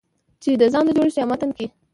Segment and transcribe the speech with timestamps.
[0.41, 1.65] چې د ځان د جوړښت يا په متن کې